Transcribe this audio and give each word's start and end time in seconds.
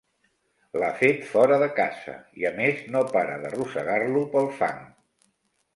L'ha 0.83 0.87
fet 1.01 1.27
fora 1.33 1.59
de 1.63 1.67
casa 1.81 2.15
i, 2.41 2.49
a 2.51 2.53
més, 2.59 2.83
no 2.97 3.07
para 3.13 3.39
d'arrossegar-lo 3.45 4.27
pel 4.35 4.53
fang. 4.63 4.83